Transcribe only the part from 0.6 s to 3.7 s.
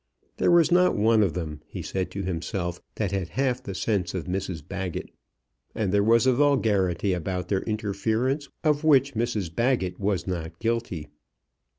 not one of them, he said to himself, that had half